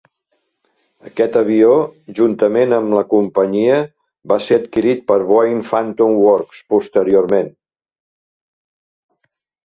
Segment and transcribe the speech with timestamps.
[1.07, 1.73] Aquest avió,
[2.19, 3.75] juntament amb la companyia,
[4.31, 7.53] va ser adquirit per Boeing Phantom Works posteriorment.